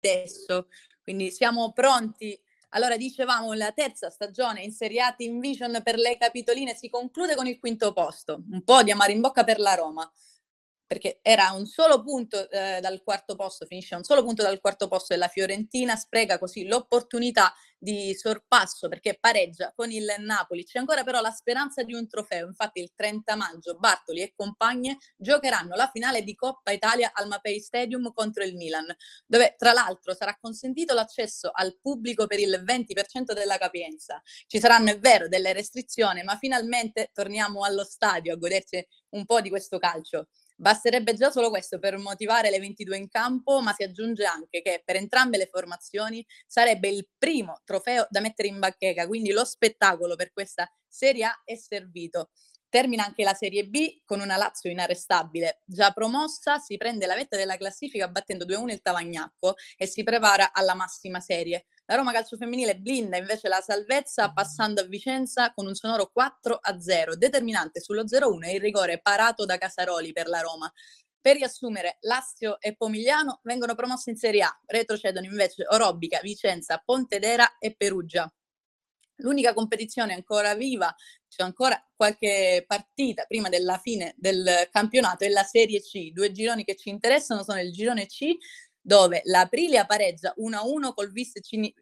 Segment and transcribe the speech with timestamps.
[0.00, 0.68] adesso,
[1.02, 2.38] quindi siamo pronti.
[2.70, 7.34] Allora, dicevamo, la terza stagione in Serie A Team Vision per le capitoline si conclude
[7.34, 10.10] con il quinto posto, un po' di amare in bocca per la Roma
[10.88, 14.88] perché era un solo punto eh, dal quarto posto, finisce un solo punto dal quarto
[14.88, 20.64] posto della Fiorentina, spreca così l'opportunità di sorpasso perché pareggia con il Napoli.
[20.64, 24.96] C'è ancora però la speranza di un trofeo, infatti il 30 maggio Bartoli e compagne
[25.14, 28.86] giocheranno la finale di Coppa Italia al Mapei Stadium contro il Milan,
[29.26, 34.22] dove tra l'altro sarà consentito l'accesso al pubblico per il 20% della capienza.
[34.46, 39.42] Ci saranno, è vero, delle restrizioni, ma finalmente torniamo allo stadio a goderci un po'
[39.42, 40.28] di questo calcio.
[40.60, 44.82] Basterebbe già solo questo per motivare le 22 in campo, ma si aggiunge anche che
[44.84, 50.16] per entrambe le formazioni sarebbe il primo trofeo da mettere in bacheca, quindi lo spettacolo
[50.16, 52.30] per questa Serie A è servito.
[52.68, 55.62] Termina anche la Serie B con una Lazio inarrestabile.
[55.64, 60.52] Già promossa, si prende la vetta della classifica battendo 2-1 il Tavagnacco e si prepara
[60.52, 61.66] alla massima serie.
[61.90, 67.14] La Roma Calcio Femminile blinda invece la salvezza passando a Vicenza con un sonoro 4-0,
[67.14, 70.70] determinante sullo 0-1 e il rigore parato da Casaroli per la Roma.
[71.18, 77.56] Per riassumere, Lazio e Pomigliano vengono promossi in Serie A, retrocedono invece Orobica, Vicenza, Pontedera
[77.58, 78.30] e Perugia.
[79.20, 80.94] L'unica competizione ancora viva,
[81.26, 86.10] c'è ancora qualche partita prima della fine del campionato, è la Serie C.
[86.12, 88.36] Due gironi che ci interessano sono il girone C,
[88.88, 91.32] dove l'Aprilia pareggia 1-1 col Vis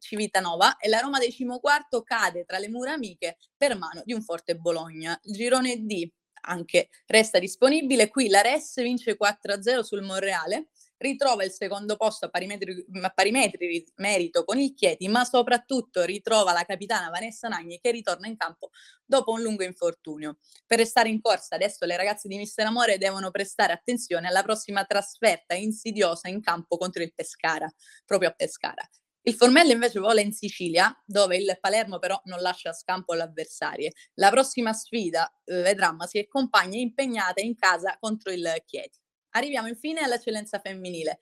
[0.01, 4.57] Civitanova e la Roma decimoquarto cade tra le mura amiche per mano di un forte
[4.57, 5.17] Bologna.
[5.23, 6.11] Il girone D
[6.49, 10.67] anche resta disponibile, qui la Res vince 4-0 sul Monreale
[10.99, 15.25] ritrova il secondo posto a pari metri, a pari metri merito con il Chieti, ma
[15.25, 18.71] soprattutto ritrova la capitana Vanessa Nagni che ritorna in campo
[19.05, 20.39] dopo un lungo infortunio.
[20.67, 24.85] Per restare in corsa, adesso le ragazze di Mister Amore devono prestare attenzione alla prossima
[24.85, 27.71] trasferta insidiosa in campo contro il Pescara,
[28.05, 28.89] proprio a Pescara.
[29.23, 33.91] Il Formello invece vola in Sicilia, dove il Palermo però non lascia scampo all'avversario.
[34.15, 39.01] La prossima sfida eh, vedrà ma si è compagna impegnata in casa contro il Chieti.
[39.37, 41.19] Arriviamo infine all'eccellenza femminile.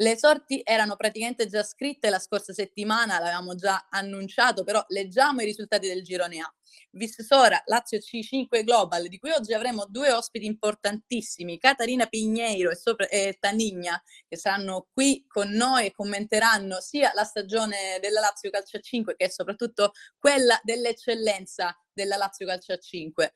[0.00, 5.44] Le sorti erano praticamente già scritte la scorsa settimana, l'avevamo già annunciato, però leggiamo i
[5.44, 6.54] risultati del girone A.
[6.92, 13.08] Vissora, Lazio C5 Global, di cui oggi avremo due ospiti importantissimi, Catarina Pigneiro e, sopra,
[13.08, 18.78] e Tanigna, che saranno qui con noi e commenteranno sia la stagione della Lazio Calcio
[18.78, 23.34] 5 che soprattutto quella dell'eccellenza della Lazio Calcio 5.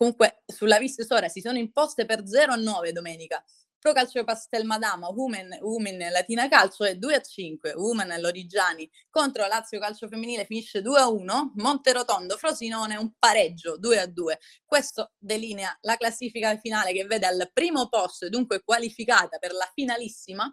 [0.00, 3.44] Comunque sulla Vissora si sono imposte per 0 a 9 domenica.
[3.78, 9.46] Pro Calcio Pastel Madama, Women, Women Latina Calcio è 2 a 5, Women Lorigiani contro
[9.46, 14.38] Lazio Calcio Femminile finisce 2 a 1, Monterotondo Frosinone un pareggio 2 a 2.
[14.64, 19.70] Questo delinea la classifica finale che vede al primo posto e dunque qualificata per la
[19.74, 20.50] finalissima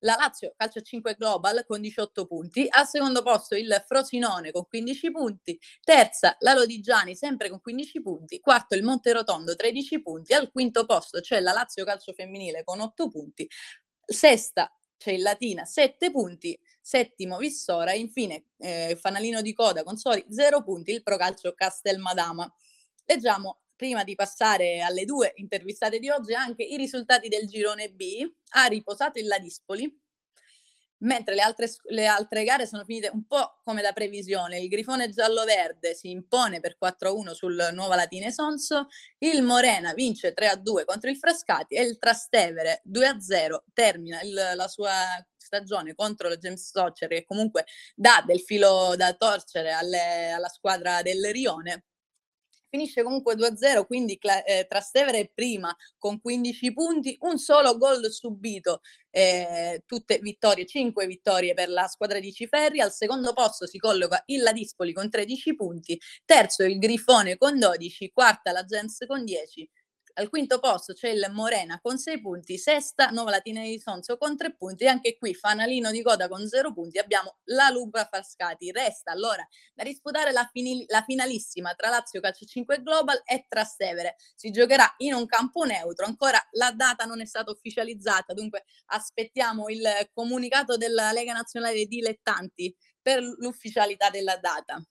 [0.00, 5.10] la Lazio calcio 5 global con 18 punti, al secondo posto il Frosinone con 15
[5.10, 10.84] punti, terza la Lodigiani sempre con 15 punti, quarto il Monterotondo 13 punti, al quinto
[10.84, 13.48] posto c'è la Lazio calcio femminile con 8 punti,
[14.04, 19.96] sesta c'è il Latina 7 punti, settimo Vissora e infine eh, fanalino di coda con
[19.96, 22.52] soli 0 punti il Procalcio Castelmadama.
[23.04, 28.28] Leggiamo prima di passare alle due intervistate di oggi, anche i risultati del girone B.
[28.50, 29.88] Ha riposato il Ladispoli,
[30.98, 34.58] mentre le altre, le altre gare sono finite un po' come da previsione.
[34.58, 40.84] Il Grifone giallo-verde si impone per 4-1 sul Nuova Latine Sonso, il Morena vince 3-2
[40.84, 44.92] contro il Frascati e il Trastevere 2-0 termina il, la sua
[45.36, 47.64] stagione contro lo James Soccer che comunque
[47.94, 51.84] dà del filo da torcere alle, alla squadra del Rione
[52.68, 58.80] finisce comunque 2-0, quindi eh, Trastevere è prima con 15 punti, un solo gol subito,
[59.10, 64.22] eh, tutte vittorie, 5 vittorie per la squadra di Ciferri, al secondo posto si colloca
[64.26, 69.68] il Ladispoli con 13 punti, terzo il Grifone con 12, quarta la Gens con 10,
[70.18, 74.36] al quinto posto c'è il Morena con 6 punti, sesta Nuova Latina di Sonso con
[74.36, 78.72] 3 punti e anche qui fanalino di coda con 0 punti abbiamo la Lubra Frascati.
[78.72, 84.16] Resta allora da disputare la, fini- la finalissima tra Lazio Calcio 5 Global e Trastevere.
[84.34, 89.68] Si giocherà in un campo neutro, ancora la data non è stata ufficializzata, dunque aspettiamo
[89.68, 94.82] il comunicato della Lega Nazionale dei Dilettanti per l'ufficialità della data.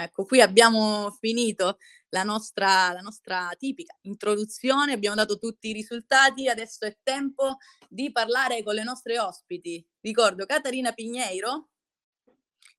[0.00, 1.78] Ecco, qui abbiamo finito
[2.10, 7.56] la nostra, la nostra tipica introduzione, abbiamo dato tutti i risultati, adesso è tempo
[7.88, 9.84] di parlare con le nostre ospiti.
[10.00, 11.70] Ricordo Caterina Pigneiro,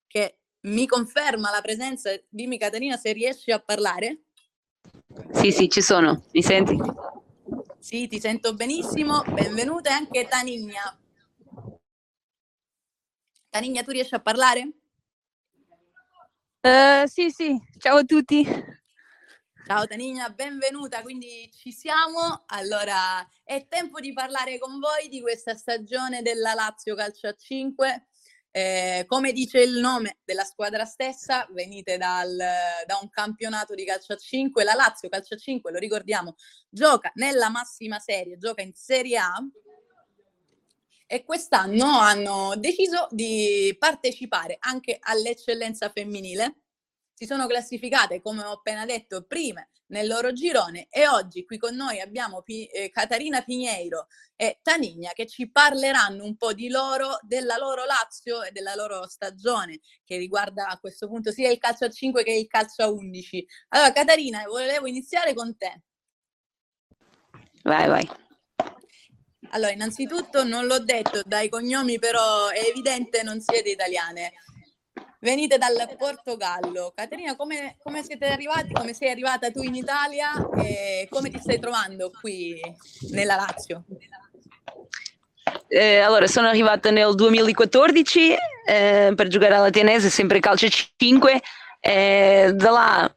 [0.07, 2.09] che mi conferma la presenza.
[2.29, 4.21] Dimmi Caterina se riesci a parlare.
[5.33, 6.23] Sì, sì, ci sono.
[6.31, 6.77] Mi senti?
[7.79, 9.23] Sì, ti sento benissimo.
[9.23, 10.97] Benvenuta anche Tanigna.
[13.49, 14.78] Tanigna, tu riesci a parlare?
[16.61, 18.45] Uh, sì, sì, ciao a tutti.
[19.65, 22.43] Ciao Tanigna, benvenuta, quindi ci siamo.
[22.47, 28.07] Allora, è tempo di parlare con voi di questa stagione della Lazio Calcio a 5.
[28.51, 34.11] Eh, come dice il nome della squadra stessa, venite dal, da un campionato di calcio
[34.11, 34.61] a 5.
[34.65, 36.35] La Lazio Calcio a 5, lo ricordiamo,
[36.67, 39.33] gioca nella massima serie, gioca in Serie A
[41.11, 46.57] e quest'anno hanno deciso di partecipare anche all'eccellenza femminile
[47.19, 51.75] si sono classificate, come ho appena detto, prime nel loro girone e oggi qui con
[51.75, 57.17] noi abbiamo P- eh, Catarina Pigneiro e Tanigna che ci parleranno un po' di loro,
[57.23, 61.85] della loro Lazio e della loro stagione che riguarda a questo punto sia il calcio
[61.85, 63.45] a 5 che il calcio a 11.
[63.69, 65.81] Allora Catarina, volevo iniziare con te.
[67.63, 68.28] Vai, vai.
[69.51, 74.33] Allora, innanzitutto non l'ho detto dai cognomi, però è evidente non siete italiane.
[75.21, 76.93] Venite dal Portogallo.
[76.95, 78.71] Caterina, come, come, siete arrivati?
[78.71, 82.59] Come sei arrivata tu in Italia e come ti stai trovando qui
[83.11, 83.83] nella Lazio?
[85.67, 88.35] Eh, allora, sono arrivata nel 2014
[88.65, 91.41] eh, per giocare alla Tenese, sempre calcio 5.
[91.81, 93.13] Eh, da là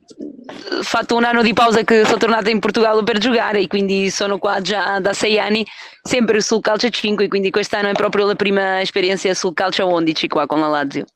[0.79, 4.11] ho fatto un anno di pausa che sono tornata in Portogallo per giocare e quindi
[4.11, 5.67] sono qua già da sei anni,
[6.03, 10.47] sempre sul calcio 5, quindi quest'anno è proprio la prima esperienza sul calcio 11 qua
[10.47, 11.07] con la Lazio.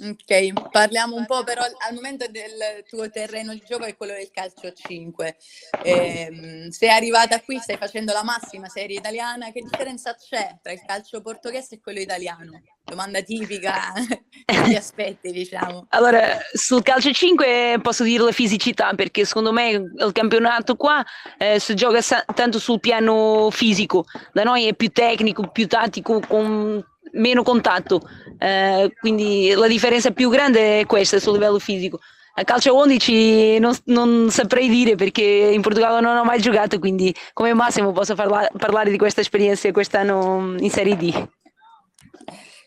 [0.00, 4.30] Ok, parliamo un po' però al momento del tuo terreno di gioco è quello del
[4.30, 5.36] calcio 5.
[5.82, 10.82] Eh, sei arrivata qui, stai facendo la massima serie italiana, che differenza c'è tra il
[10.86, 12.62] calcio portoghese e quello italiano?
[12.84, 13.92] Domanda tipica
[14.64, 15.86] ti aspetti, diciamo.
[15.90, 21.04] Allora, sul calcio 5 posso dire la fisicità, perché secondo me il campionato qua
[21.38, 22.00] eh, si gioca
[22.34, 26.82] tanto sul piano fisico, da noi è più tecnico, più tattico, con
[27.12, 28.00] meno contatto,
[28.38, 32.00] eh, quindi la differenza più grande è questa sul livello fisico.
[32.34, 37.12] A calcio 11 non, non, saprei dire perché in Portogallo non ho mai giocato, quindi
[37.32, 41.28] come massimo posso parla- parlare di questa esperienza quest'anno in Serie D.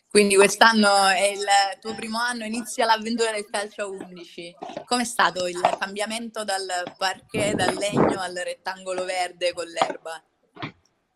[0.09, 1.45] Quindi quest'anno è il
[1.79, 4.55] tuo primo anno, inizia l'avventura del calcio 11.
[4.83, 6.67] Com'è stato il cambiamento dal
[6.97, 10.21] parquet, dal legno al rettangolo verde con l'erba?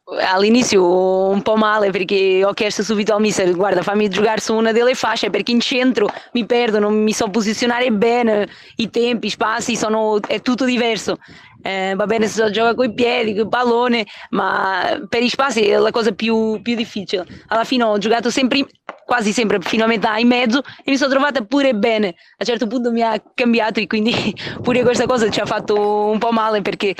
[0.06, 4.72] All'inizio un po' male perché ho chiesto subito al mister guarda fammi giocare su una
[4.72, 9.32] delle fasce perché in centro mi perdo, non mi so posizionare bene, i tempi, i
[9.32, 11.18] spazi sono, è tutto diverso
[11.66, 15.30] eh, va bene se si gioca con i piedi, con il pallone, ma per i
[15.30, 17.26] spazi è la cosa più, più difficile.
[17.48, 18.68] Alla fine ho giocato sempre,
[19.04, 22.10] quasi sempre fino a metà in mezzo e mi sono trovata pure bene.
[22.10, 24.14] A un certo punto mi ha cambiato e quindi
[24.62, 26.94] pure questa cosa ci ha fatto un po' male perché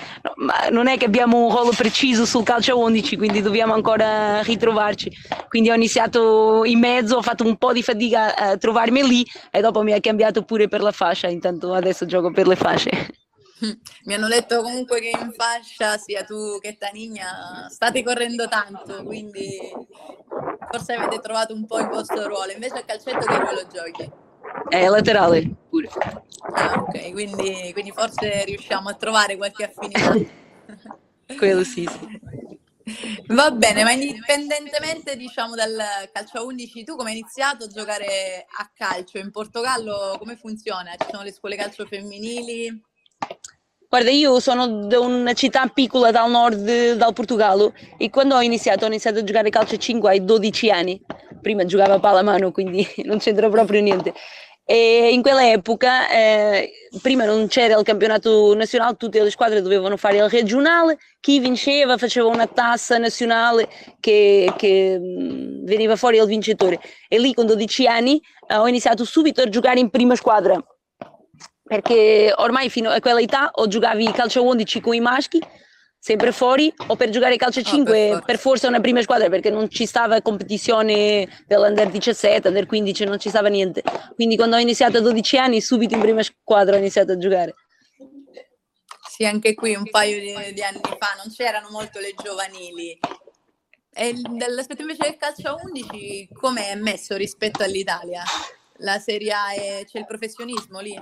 [0.72, 5.12] non è che abbiamo un ruolo preciso sul calcio 11, quindi dobbiamo ancora ritrovarci.
[5.48, 9.62] Quindi ho iniziato in mezzo, ho fatto un po' di fatica a trovarmi lì e
[9.62, 13.24] dopo mi ha cambiato pure per la fascia, intanto adesso gioco per le fasce.
[14.04, 19.72] Mi hanno detto comunque che in fascia sia tu che Tanigna state correndo tanto, quindi
[20.70, 22.52] forse avete trovato un po' il vostro ruolo.
[22.52, 24.12] Invece a calcetto che ruolo giochi?
[24.70, 25.90] È laterale pure.
[26.54, 30.14] Ah, ok, quindi, quindi, forse riusciamo a trovare qualche affinità.
[31.38, 32.20] Quello sì, sì.
[33.28, 35.82] Va bene, ma indipendentemente diciamo dal
[36.12, 40.16] calcio 11, tu come hai iniziato a giocare a calcio in Portogallo?
[40.20, 40.92] Come funziona?
[40.92, 42.84] Ci sono le scuole calcio femminili?
[43.96, 48.84] Guarda, io sono da una città piccola dal nord del Portogallo e quando ho iniziato,
[48.84, 51.02] ho iniziato a giocare calcio 5 ai 12 anni.
[51.42, 54.14] Prima giocavo a pallamano, quindi non c'entra proprio niente.
[54.66, 56.72] E in quell'epoca, eh,
[57.02, 61.98] prima non c'era il campionato nazionale, tutte le squadre dovevano fare il regionale, chi vinceva
[61.98, 63.70] faceva una tassa nazionale
[64.02, 66.82] che, che mm, veniva fuori il vincitore.
[67.08, 70.62] E lì con 12 anni eh, ho iniziato subito a giocare in prima squadra
[71.68, 75.42] perché ormai fino a quella età o giocavi calcio 11 con i maschi
[76.06, 79.50] sempre fuori o per giocare calcio 5 oh, per, per, forza una prima squadra perché
[79.50, 83.82] non ci stava competizione dell'Under 17, Under 15, non ci stava niente.
[84.14, 87.56] Quindi quando ho iniziato a 12 anni subito in prima squadra ho iniziato a giocare.
[89.10, 93.00] Sì, anche qui un paio di, di anni fa non c'erano molto le giovanili.
[93.92, 98.22] E dall'aspetto invece del calcio 11 come è messo rispetto all'Italia?
[98.80, 101.02] La Serie A è, c'è il professionismo lì?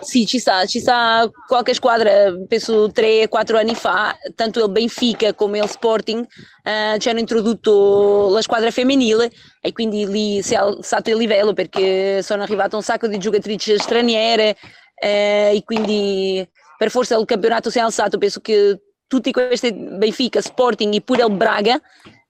[0.00, 5.58] Sì, ci sta, ci sta qualche squadra, penso 3-4 anni fa, tanto il Benfica come
[5.58, 6.26] il Sporting
[6.62, 9.30] eh, ci hanno introdotto la squadra femminile
[9.60, 13.78] e quindi lì si è alzato il livello perché sono arrivate un sacco di giocatrici
[13.78, 14.56] straniere
[14.94, 20.40] eh, e quindi per forza il campionato si è alzato, penso che tutti questi Benfica,
[20.40, 21.80] Sporting e pure il Braga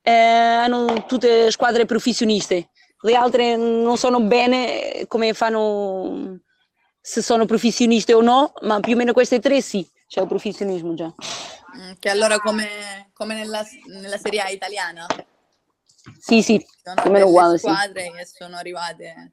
[0.01, 2.71] eh, hanno tutte squadre professioniste.
[3.01, 6.39] Le altre non sono bene come fanno,
[7.09, 10.93] se sono professionisti o no, ma più o meno queste tre sì, c'è il professionismo
[10.93, 11.07] già.
[11.07, 15.07] Mm, che allora come, come nella, nella Serie A italiana?
[16.19, 17.57] Sì, sì, sono più o meno uguale.
[17.57, 18.11] squadre sì.
[18.11, 19.33] che sono arrivate.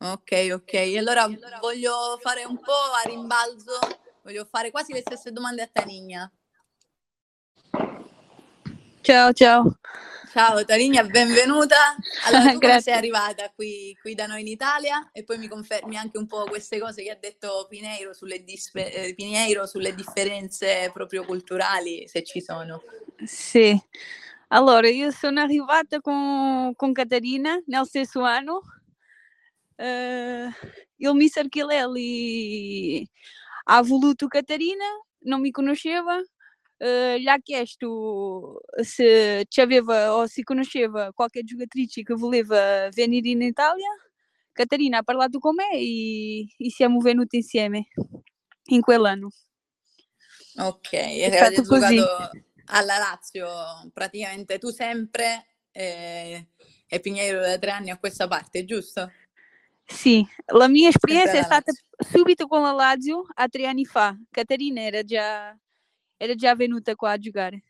[0.00, 0.72] Ok, ok.
[0.74, 1.26] E allora
[1.60, 3.78] voglio fare un po' a rimbalzo,
[4.22, 6.30] voglio fare quasi le stesse domande a Tanigna.
[9.00, 9.77] Ciao, ciao.
[10.38, 11.96] Ciao Tanigna, benvenuta.
[12.26, 15.10] Allora, come sei arrivata qui, qui, da noi in Italia?
[15.12, 18.92] E poi mi confermi anche un po' queste cose che ha detto Pineiro sulle, dispe-
[18.92, 22.80] eh, Pineiro sulle differenze proprio culturali, se ci sono.
[23.24, 23.76] Sì,
[24.48, 28.62] allora io sono arrivata con, con Catarina nel stesso anno.
[29.74, 30.48] Uh,
[30.98, 33.04] il mister Chilelli
[33.64, 34.84] ha voluto Catarina,
[35.22, 36.16] non mi conosceva,
[36.78, 43.90] gli ha chiesto se aveva o se conosceva qualche giocatrice che voleva venire in Italia.
[44.52, 47.88] Catarina ha parlato con me e, e siamo venuti insieme
[48.66, 49.30] in quell'anno.
[50.56, 52.00] Ok, è stato così.
[52.66, 53.48] alla Lazio
[53.92, 56.48] praticamente tu sempre eh,
[56.88, 59.10] e Pignero da tre anni a questa parte, giusto?
[59.84, 64.16] Sì, la mia esperienza è stata subito con la Lazio a tre anni fa.
[64.30, 65.56] Caterina era già,
[66.18, 67.62] era già venuta qua a giocare.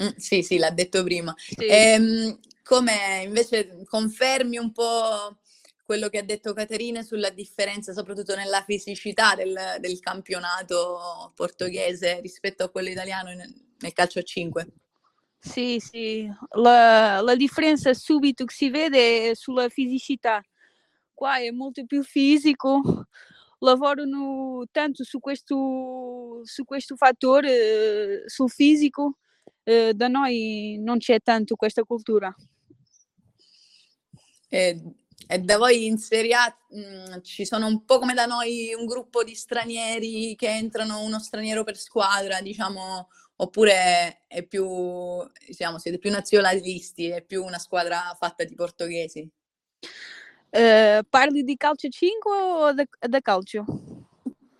[0.00, 1.34] Mm, sì, sì, l'ha detto prima.
[1.36, 1.66] Sì.
[1.66, 5.38] Ehm, come invece confermi un po'
[5.84, 12.62] quello che ha detto Caterina sulla differenza, soprattutto nella fisicità del, del campionato portoghese rispetto
[12.62, 14.66] a quello italiano nel, nel calcio a 5?
[15.40, 20.40] Sì, sì, la, la differenza subito che si vede è sulla fisicità
[21.12, 23.06] qua è molto più fisico,
[23.62, 29.18] lavorano tanto su questo, su questo fattore, sul fisico,
[29.62, 32.34] eh, da noi non c'è tanto questa cultura.
[34.48, 34.82] E,
[35.26, 38.74] e da voi in Serie A mh, mm, ci sono un po' come da noi
[38.74, 44.66] un gruppo di stranieri che entrano uno straniero per squadra, diciamo, oppure è più,
[45.46, 49.30] diciamo, siete più nazionalisti, è più una squadra fatta di portoghesi?
[50.54, 53.64] Uh, parli di calcio 5 o da calcio?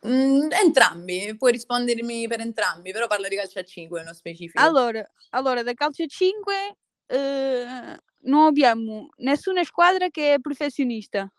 [0.06, 4.60] Mm, entrambi, puoi rispondermi per entrambi, però parlo di calcio a 5 nello specifico.
[4.60, 11.30] Allora, allora da calcio a 5 uh, eh, non abbiamo nessuna squadra che è professionista.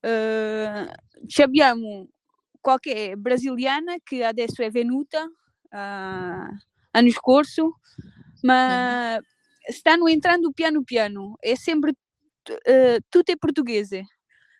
[0.00, 0.88] Uh,
[1.42, 2.08] abbiamo
[2.60, 5.28] qualche brasiliana che adesso è venuta uh,
[5.70, 7.80] l'anno scorso,
[8.42, 9.18] ma mm-hmm.
[9.72, 11.36] stanno entrando piano piano.
[11.40, 11.94] È sempre
[12.48, 14.06] uh, tutte portoghese.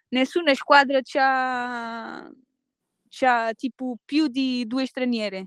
[0.08, 2.30] Nessuna squadra c'ha,
[3.08, 5.46] c'ha tipo più di due straniere.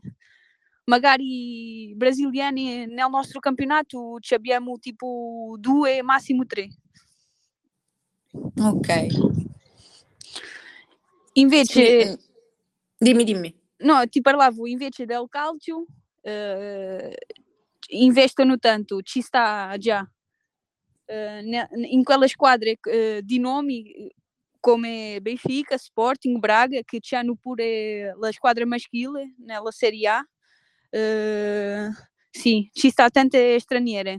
[0.86, 6.68] Magari brasiliani nel nostro campionato abbiamo tipo due, massimo tre.
[8.58, 9.08] Ok.
[11.34, 12.12] Invece...
[12.12, 12.28] Sì.
[12.98, 13.58] Dimmi, dimmi.
[13.78, 15.86] No, ti parlavo invece del calcio,
[16.22, 17.14] uh,
[17.92, 20.06] investono tanto, ci sta già
[21.10, 24.14] eh, in quelle squadre uh, di nomi
[24.60, 30.28] come Benfica, Sporting, Braga, che hanno pure la squadra maschile nella Serie A.
[30.92, 31.92] Uh,
[32.30, 34.18] sì, ci sta tante straniere.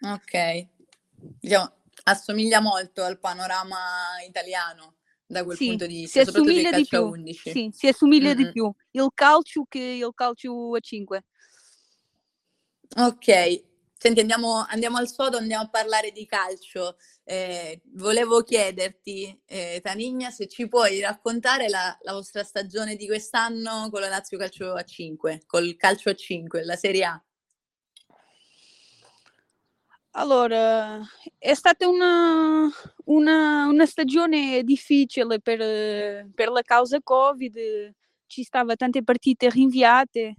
[0.00, 0.66] Ok,
[1.40, 1.72] diciamo,
[2.04, 3.76] assomiglia molto al panorama
[4.26, 4.96] italiano
[5.26, 7.02] da quel sì, punto di vista, si assomiglia di più.
[7.02, 7.50] 11.
[7.50, 8.44] Sì, si assomiglia mm-hmm.
[8.44, 11.24] di più il calcio che il calcio a 5.
[12.96, 13.64] Ok,
[14.04, 16.98] Senti, andiamo, andiamo, al sodo, andiamo a parlare di calcio.
[17.24, 23.88] Eh, volevo chiederti, eh, Tanigna, se ci puoi raccontare la, la, vostra stagione di quest'anno
[23.90, 27.24] con la Lazio Calcio a 5, col calcio a 5, la Serie A.
[30.10, 31.00] Allora,
[31.38, 32.68] è stata una,
[33.06, 37.94] una, una stagione difficile per, per, la causa Covid,
[38.26, 40.34] ci stavano tante partite rinviate,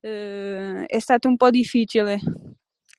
[0.00, 2.20] eh, è stato un po' difficile.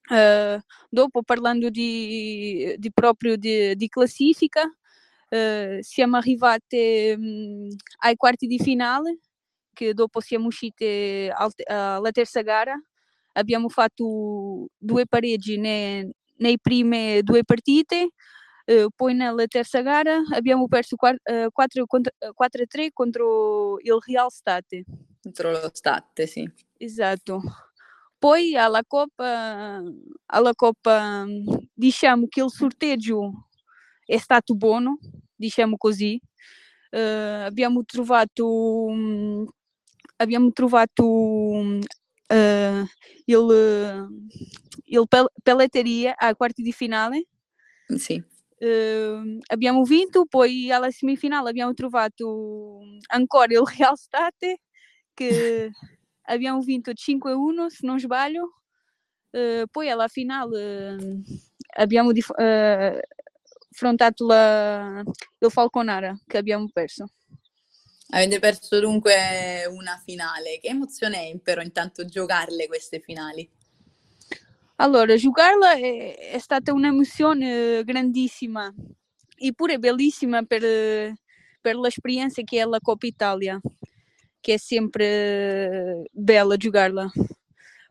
[0.09, 7.67] Uh, dopo parlando di, di proprio di, di classifica, uh, siamo arrivati um,
[7.99, 9.19] ai quarti di finale,
[9.71, 12.73] che dopo siamo usciti al, alla terza gara.
[13.33, 18.09] Abbiamo fatto due pareggi nei, nei prime due partite,
[18.65, 24.85] uh, poi nella terza gara abbiamo perso 4-3 contro il Real State.
[25.21, 26.51] Contro lo State, sì.
[26.79, 27.68] Esatto.
[28.19, 29.81] Poi alla Coppa,
[30.25, 31.25] alla Coppa
[31.73, 33.47] diciamo che il sorteggio
[34.05, 34.99] è stato buono,
[35.35, 36.19] diciamo così.
[36.91, 39.47] Uh, abbiamo trovato, um,
[40.17, 41.79] abbiamo trovato um,
[42.29, 42.85] uh,
[43.25, 44.09] il,
[44.85, 45.07] il
[45.43, 47.27] Pelletteria a quarti di finale
[47.95, 48.21] Sì.
[48.57, 52.79] Uh, abbiamo vinto, poi alla semifinale abbiamo trovato
[53.13, 54.59] ancora il Real State
[55.13, 55.71] che
[56.29, 58.61] abbiamo vinto 5-1 se non sbaglio.
[59.31, 61.23] Uh, poi alla finale uh,
[61.77, 62.33] abbiamo dif-
[63.69, 67.09] affrontato la, il Falconara che abbiamo perso.
[68.11, 70.59] Avete perso dunque una finale.
[70.59, 73.47] Che emozione è però intanto giocarle queste finali?
[74.77, 78.73] Allora, giocarla è, è stata un'emozione grandissima
[79.35, 81.13] e pure bellissima per,
[81.61, 83.59] per l'esperienza che è la Coppa Italia,
[84.39, 87.11] che è sempre bella giocarla.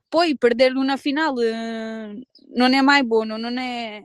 [0.09, 2.23] Poi perdere una finale
[2.55, 4.03] non è mai buono, non è...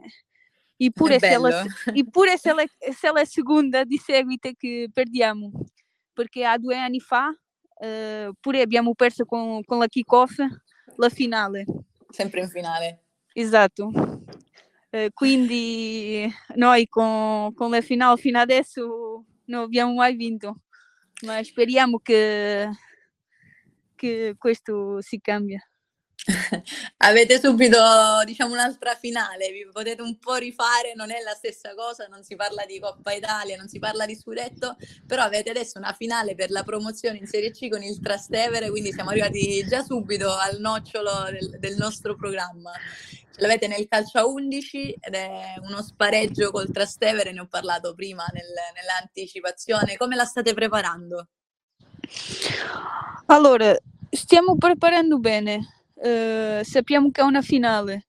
[0.76, 5.50] Eppure, se ela, eppure se, ela, se ela é a segunda di seguito che perdiamo,
[6.12, 10.40] perché a due anni fa uh, pure abbiamo perso con, con la kick-off
[10.98, 11.64] la finale.
[12.10, 13.04] Sempre in finale.
[13.34, 13.86] Esatto.
[14.92, 20.64] Uh, quindi noi con, con la finale fino adesso non abbiamo mai vinto,
[21.22, 22.70] ma speriamo che,
[23.96, 25.66] che questo si cambia.
[26.98, 27.78] Avete subito,
[28.26, 32.36] diciamo, un'altra finale, vi potete un po' rifare, non è la stessa cosa, non si
[32.36, 36.50] parla di Coppa Italia, non si parla di scudetto, però avete adesso una finale per
[36.50, 41.30] la promozione in Serie C con il Trastevere, quindi siamo arrivati già subito al nocciolo
[41.30, 42.72] del, del nostro programma.
[43.38, 48.26] L'avete nel calcio a 11 ed è uno spareggio col Trastevere, ne ho parlato prima
[48.32, 49.98] nel, nell'anticipazione.
[49.98, 51.28] Come la state preparando?
[53.28, 53.76] Allora,
[54.10, 58.06] stiamo preparando bene uh, sappiamo che è una finale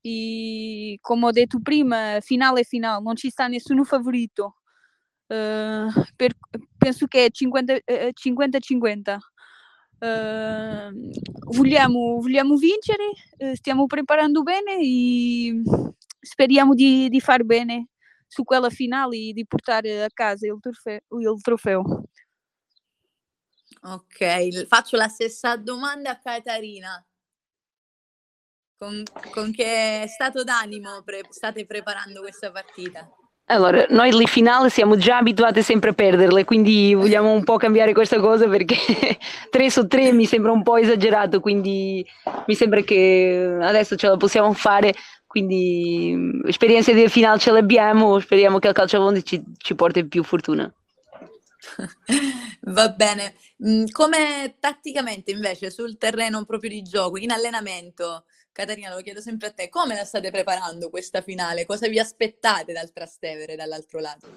[0.00, 4.56] e come ho detto prima, finale è finale, non ci sta nessuno favorito.
[5.26, 6.34] Uh, per,
[6.76, 9.16] penso che è 50-50.
[10.04, 11.10] Uh,
[11.56, 13.04] vogliamo, vogliamo, vincere,
[13.38, 15.62] uh, stiamo preparando bene e
[16.20, 17.88] speriamo di, di far bene
[18.26, 21.00] su quella finale e di portare a casa il trofeo.
[21.08, 22.02] Il trofeo.
[23.80, 27.02] Ok, faccio la stessa domanda a Caterina.
[28.76, 33.08] Con, con che stato d'animo pre- state preparando questa partita?
[33.46, 37.92] Allora, noi le finali siamo già abituati sempre a perderle, quindi vogliamo un po' cambiare
[37.92, 38.76] questa cosa perché
[39.50, 42.04] 3 su 3 mi sembra un po' esagerato, quindi
[42.46, 44.94] mi sembra che adesso ce la possiamo fare,
[45.26, 50.24] quindi esperienza di finale ce l'abbiamo, speriamo che il calcio a ci, ci porti più
[50.24, 50.72] fortuna.
[52.62, 53.34] Va bene.
[53.66, 59.48] Mm, come tatticamente invece sul terreno proprio di gioco, in allenamento, Caterina, lo chiedo sempre
[59.48, 61.66] a te, come la state preparando questa finale?
[61.66, 64.28] Cosa vi aspettate dal Trastevere dall'altro lato?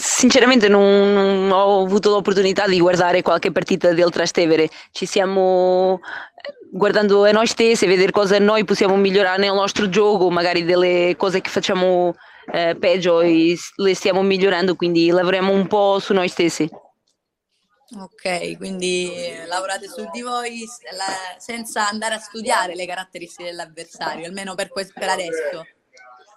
[0.00, 6.00] Sinceramente non, non, ho avuto l'opportunità di guardare qualche partita del Trastevere, ci stiamo
[6.34, 11.14] eh, guardando a noi stessi, vedere cosa noi possiamo migliorare nel nostro gioco, magari delle
[11.16, 12.16] cose che facciamo
[12.52, 16.68] eh, peggio e le stiamo migliorando, quindi lavoriamo un po' su noi stessi.
[17.98, 19.10] Ok, quindi
[19.48, 20.64] lavorate su di voi
[20.96, 25.66] la, senza andare a studiare le caratteristiche dell'avversario, almeno per, questo, per adesso.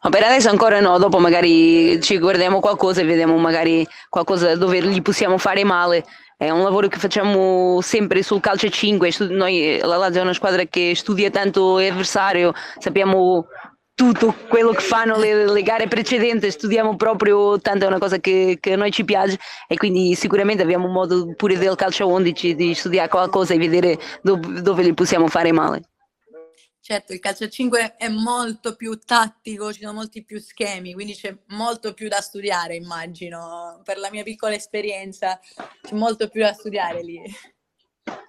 [0.01, 4.81] No, per adesso ancora no, dopo magari ci guardiamo qualcosa e vediamo magari qualcosa dove
[4.81, 6.03] gli possiamo fare male.
[6.35, 10.63] È un lavoro che facciamo sempre sul calcio 5, noi la Lazio è una squadra
[10.63, 13.45] che studia tanto l'avversario, sappiamo
[13.95, 18.57] tutto quello che fanno le, le, gare precedenti, studiamo proprio, tanto è una cosa che,
[18.59, 22.55] che, a noi ci piace e quindi sicuramente abbiamo un modo pure del calcio 11
[22.55, 25.89] di studiare qualcosa e vedere dove, dove li possiamo fare male.
[26.85, 31.33] Certo, il calcio 5 è molto più tattico, ci sono molti più schemi, quindi c'è
[31.47, 33.79] molto più da studiare, immagino.
[33.85, 35.39] Per la mia piccola esperienza
[35.81, 37.21] c'è molto più da studiare lì.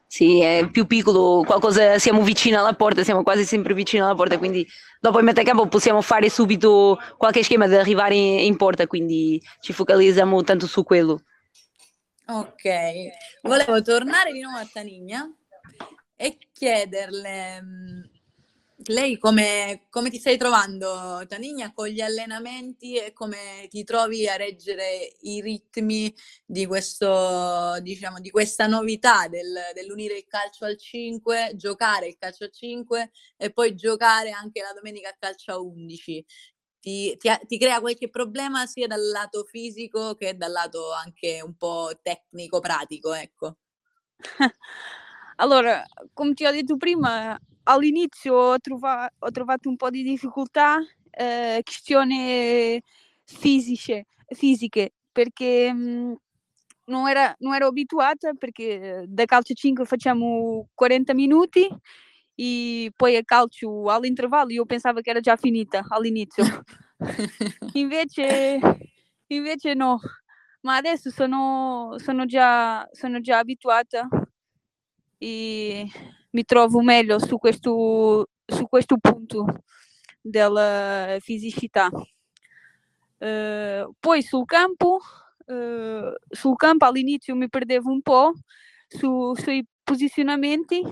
[0.07, 4.39] Sì, è più piccolo, qualcosa, siamo vicini alla porta, siamo quasi sempre vicini alla porta,
[4.39, 4.65] quindi
[5.01, 9.73] dopo in metacampo possiamo fare subito qualche schema di arrivare in, in porta, quindi ci
[9.73, 11.23] focalizziamo tanto su quello.
[12.27, 12.63] Ok,
[13.43, 15.29] volevo tornare di nuovo a Tanigna
[16.15, 18.13] e chiederle
[18.87, 24.37] lei come, come, ti stai trovando, Tanigna, con gli allenamenti e come ti trovi a
[24.37, 31.53] reggere i ritmi di, questo, diciamo, di questa novità del, dell'unire il calcio al 5,
[31.55, 36.25] giocare il calcio a 5 e poi giocare anche la domenica a calcio a 11?
[36.81, 41.57] Ti, ti, ti crea qualche problema sia dal lato fisico che dal lato anche un
[41.57, 43.57] po' tecnico-pratico, ecco.
[45.37, 50.79] Allora, come ti ho detto prima, all'inizio ho, trova- ho, trovato un po' di difficoltà,
[51.11, 52.81] eh, questioni
[53.25, 56.15] fisiche, fisiche perché mh, mhmm,
[56.87, 61.67] non, era, non, ero abituata perché da calcio 5 facciamo 40 minuti
[62.37, 66.45] e poi a calcio all'intervallo io pensavo che era già finita all'inizio.
[67.75, 68.59] Invece,
[69.29, 69.99] invece no,
[70.61, 74.09] ma adesso sono, sono, già, sono già abituata
[75.25, 75.89] e
[76.31, 79.47] mi trovo meglio su questo, su questo punto
[80.21, 81.89] della fisicità.
[83.17, 85.01] Uh, poi sul campo,
[85.47, 88.35] uh, sul campo all'inizio mi perdevo un po'
[88.87, 90.83] su, sui posizionamenti.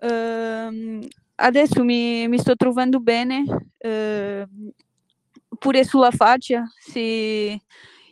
[0.00, 1.06] Uh,
[1.36, 3.44] adesso mi, mi, sto trovando bene,
[5.58, 7.60] pure sulla faccia, se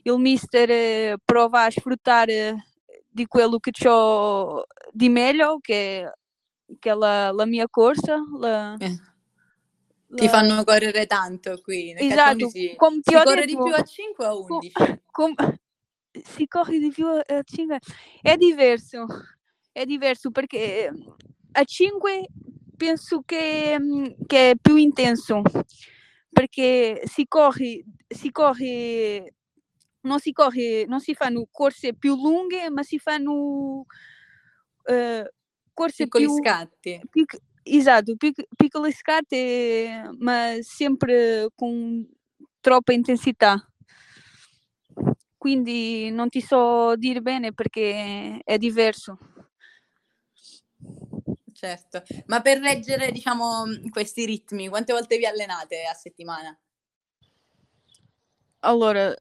[0.03, 2.70] il mister prova a sfruttare
[3.11, 6.11] di quello che ho di meglio, che,
[6.79, 8.17] che è la, la mia corsa.
[8.39, 8.99] La, eh.
[10.13, 11.95] Ti fanno correre tanto qui.
[11.97, 14.73] Esatto, si, com, si corre detto, di più a 5 o a 11?
[15.11, 15.59] Com, com,
[16.25, 17.79] si corre di più a 5.
[18.21, 19.07] È diverso,
[19.73, 20.91] è diverso perché
[21.53, 22.27] a 5
[22.77, 25.43] penso che, che è più intenso
[26.33, 29.35] perché si corre, si corre
[30.03, 33.85] non si corre, non si fanno corse più lunghe, ma si fanno
[34.85, 35.25] uh,
[35.73, 37.01] corse piccoli più scatti.
[37.11, 42.09] Pic, esatto, pic, piccoli scatti, ma sempre con
[42.61, 43.65] troppa intensità.
[45.37, 49.19] Quindi non ti so dire bene perché è diverso.
[51.53, 56.59] Certo, ma per reggere diciamo questi ritmi, quante volte vi allenate a settimana?
[58.61, 59.15] Allora,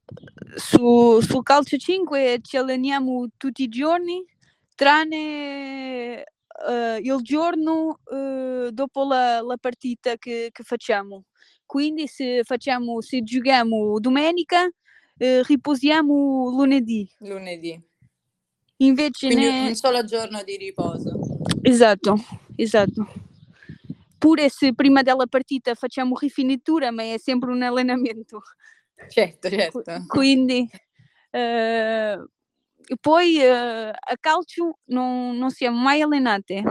[0.55, 4.25] su, sul calcio 5 ci alleniamo tutti i giorni,
[4.75, 6.23] tranne
[6.67, 11.25] uh, il giorno uh, dopo la, la partita che, che, facciamo.
[11.65, 17.09] Quindi se, facciamo, se giochiamo domenica, uh, riposiamo lunedì.
[17.19, 17.81] Lunedì.
[18.77, 19.67] Invece Quindi ne...
[19.69, 21.17] un solo giorno di riposo.
[21.61, 22.15] Esatto,
[22.57, 23.07] esatto.
[24.17, 28.41] Pure se prima della partita facciamo rifinitura, ma è sempre un allenamento.
[29.07, 29.83] Certo, certo.
[30.07, 30.69] Quindi
[31.31, 32.17] eh,
[32.99, 36.63] poi eh, a calcio non, non, siamo mai allenate.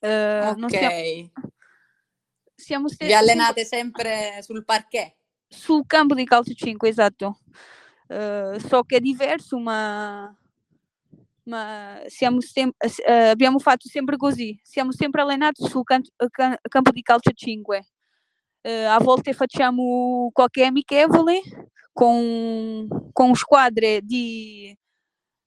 [0.00, 1.30] Eh, ok.
[2.54, 5.16] Siamo, siamo Vi allenate sempre sul parquet?
[5.48, 7.40] Sul campo di calcio 5, esatto.
[8.08, 10.34] Uh, so che è diverso, ma,
[11.44, 14.58] ma sem- uh, abbiamo fatto sempre così.
[14.62, 17.91] Siamo sempre allenati sul can- can- campo di calcio 5.
[18.62, 21.40] Uh, a volte facciamo qualche amichevole
[21.92, 24.76] con, con squadre di,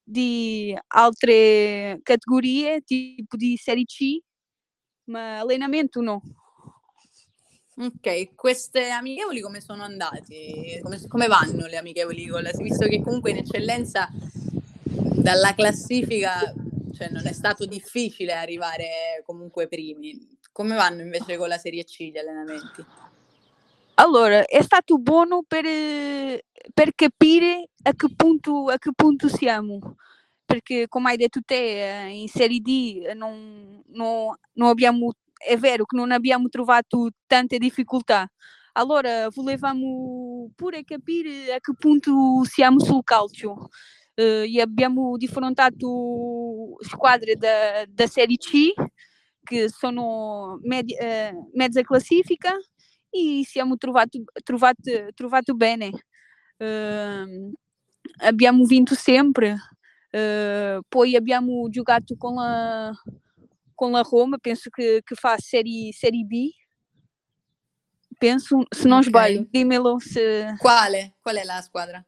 [0.03, 4.19] di altre categorie, tipo di Serie C,
[5.05, 6.21] ma allenamento no.
[7.77, 10.79] Ok, queste amichevoli come sono andati?
[10.81, 14.09] Come, come vanno le amichevoli con la, visto che comunque in eccellenza
[14.83, 16.53] dalla classifica
[16.95, 20.37] cioè non è stato difficile arrivare comunque primi.
[20.51, 22.85] Come vanno invece con la Serie C gli allenamenti?
[23.97, 25.63] Allora, è stato buono per,
[26.73, 29.95] per capire a che, punto, a che punto siamo,
[30.43, 35.85] perché come hai detto te, eh, in Serie D non, non, non abbiamo, è vero
[35.85, 38.29] che non abbiamo trovato tante difficoltà.
[38.73, 43.69] Allora, volevamo pure capire a che punto siamo sul calcio.
[44.17, 48.71] Uh, e abbiamo diffrontato squadre da, da Serie C,
[49.43, 52.55] che sono med- uh, mezza classifica,
[53.15, 55.89] e siamo trovati, trovati, trovati bene.
[56.57, 57.53] Uh,
[58.17, 59.55] abbiamo vinto sempre.
[60.11, 62.91] Uh, poi abbiamo giocato con la,
[63.73, 66.49] con la Roma, penso che, che fa série, série B.
[68.17, 69.09] Penso, se não okay.
[69.09, 70.55] sbaglio, dimmelo se...
[70.57, 71.15] Quale?
[71.21, 72.05] Qual è la squadra?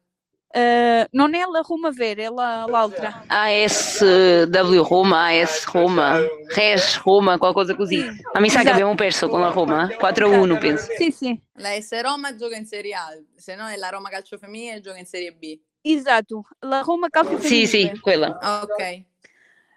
[0.50, 3.22] Uh, non è la Roma Vera, è la, l'altra.
[3.26, 6.18] ASW Roma, AS Roma,
[6.54, 7.98] Res Roma, qualcosa così.
[8.32, 8.64] Ma mi sa esatto.
[8.64, 10.58] che abbiamo perso con la Roma, 4-1 esatto.
[10.58, 10.92] penso.
[10.96, 11.40] Sì, sì.
[11.56, 13.06] La S Roma gioca in Serie A,
[13.36, 15.60] se no è la Roma Calcio Femminile gioca in Serie B.
[15.82, 17.66] Esatto, la Roma Calcio Femminile.
[17.66, 18.38] Sì, sì, quella.
[18.62, 19.02] Ok.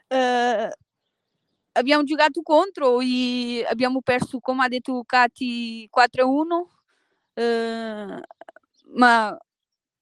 [0.07, 0.69] Uh,
[1.73, 6.63] abbiamo giocato contro e abbiamo perso, come ha detto Cati, 4-1.
[7.33, 8.19] Uh,
[8.93, 9.37] ma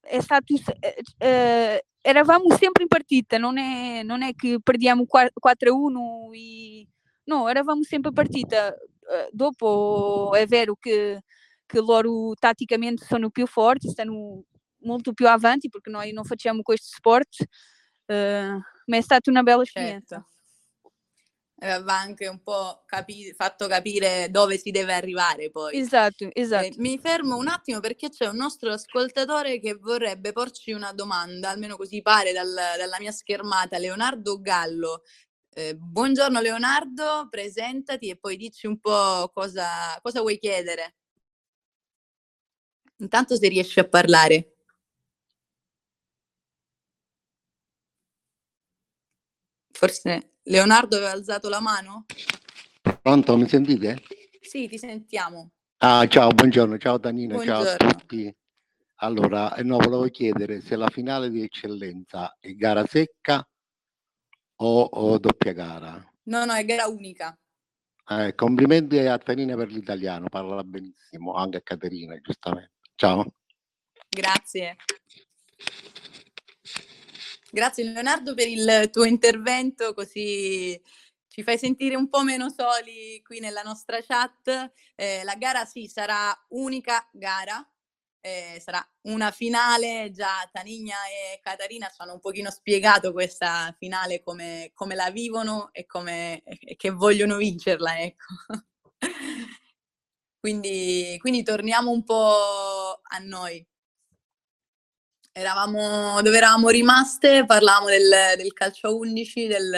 [0.09, 6.33] è stato, eh, eh, eravamo sempre in partita, non è, non è che perdiamo 4-1
[6.33, 6.87] e...
[7.25, 8.69] No, eravamo sempre in partita.
[8.69, 11.21] Uh, dopo è vero che,
[11.65, 14.43] che loro taticamente sono più forti, stanno
[14.79, 17.41] molto più avanti perché noi non facciamo questo sport,
[18.07, 20.25] uh, ma è stata una bella esperienza.
[21.59, 25.77] Certo va anche un po' capi- fatto capire dove si deve arrivare poi.
[25.77, 26.65] Esatto, esatto.
[26.65, 31.49] Eh, mi fermo un attimo perché c'è un nostro ascoltatore che vorrebbe porci una domanda,
[31.49, 35.03] almeno così pare dal, dalla mia schermata, Leonardo Gallo.
[35.51, 40.93] Eh, buongiorno Leonardo, presentati e poi dici un po' cosa, cosa vuoi chiedere.
[42.97, 44.53] Intanto se riesci a parlare.
[49.73, 52.05] Forse Leonardo aveva alzato la mano?
[53.01, 54.01] Pronto, mi sentite?
[54.41, 55.51] Sì, ti sentiamo.
[55.77, 57.63] Ah, ciao, buongiorno, ciao Danina, Buongiorno.
[57.63, 58.35] ciao a tutti.
[59.01, 63.47] Allora, eh, no, volevo chiedere se la finale di eccellenza è gara secca
[64.57, 66.13] o, o doppia gara.
[66.23, 67.37] No, no, è gara unica.
[68.09, 72.73] Eh, complimenti a Tanina per l'italiano, parla benissimo, anche a Caterina, giustamente.
[72.95, 73.33] Ciao.
[74.09, 74.75] Grazie.
[77.51, 80.79] Grazie Leonardo per il tuo intervento, così
[81.27, 84.71] ci fai sentire un po' meno soli qui nella nostra chat.
[84.95, 87.67] Eh, la gara sì, sarà unica gara,
[88.21, 94.21] eh, sarà una finale, già Tanigna e Catarina ci hanno un pochino spiegato questa finale
[94.21, 98.25] come, come la vivono e, come, e che vogliono vincerla, ecco.
[100.39, 103.65] quindi, quindi torniamo un po' a noi.
[105.39, 109.71] Eravamo dove eravamo rimaste, parlavamo del, del calcio a 11, del,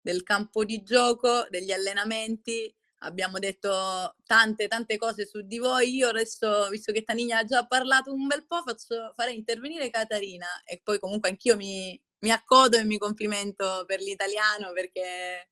[0.00, 5.94] del campo di gioco, degli allenamenti, abbiamo detto tante tante cose su di voi.
[5.94, 10.62] Io adesso, visto che Tanigna ha già parlato un bel po', faccio, farei intervenire Catarina
[10.64, 15.50] e poi comunque anch'io mi, mi accodo e mi complimento per l'italiano perché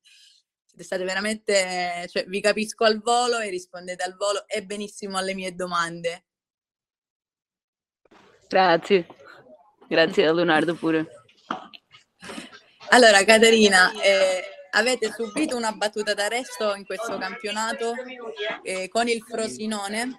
[0.64, 5.34] siete state veramente, cioè vi capisco al volo e rispondete al volo e benissimo alle
[5.34, 6.24] mie domande.
[8.50, 9.06] Grazie.
[9.86, 11.06] Grazie a Leonardo pure.
[12.88, 17.94] Allora, Caterina, eh, avete subito una battuta d'arresto in questo campionato
[18.64, 20.16] eh, con il Frosinone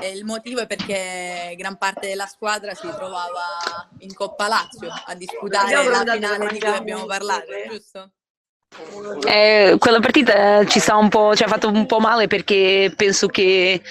[0.00, 5.14] e il motivo è perché gran parte della squadra si trovava in Coppa Lazio a
[5.16, 8.12] disputare la finale di cui abbiamo parlato, giusto?
[9.26, 13.26] Eh, quella partita ci, sta un po', ci ha fatto un po' male perché penso
[13.26, 13.82] che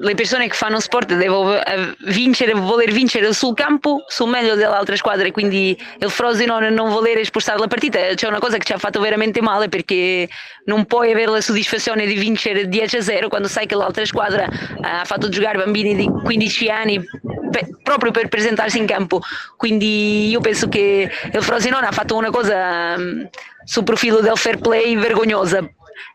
[0.00, 4.74] le persone che fanno sport devono eh, vincere, voler vincere sul campo sul meglio delle
[4.74, 8.72] altre squadre, quindi il Frosinone non voler spostare la partita c'è una cosa che ci
[8.72, 10.26] ha fatto veramente male perché
[10.64, 14.48] non puoi avere la soddisfazione di vincere 10-0 quando sai che l'altra squadra eh,
[14.80, 17.04] ha fatto giocare bambini di 15 anni
[17.50, 19.20] per, proprio per presentarsi in campo,
[19.58, 23.28] quindi io penso che il Frosinone ha fatto una cosa um,
[23.64, 25.62] sul profilo del fair play vergognosa